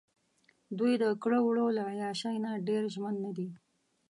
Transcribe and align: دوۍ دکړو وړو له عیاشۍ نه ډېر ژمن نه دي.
دوۍ 0.77 0.93
دکړو 1.03 1.37
وړو 1.43 1.67
له 1.77 1.83
عیاشۍ 1.91 2.35
نه 2.45 2.51
ډېر 2.67 2.83
ژمن 2.93 3.15
نه 3.25 3.31
دي. 3.37 3.49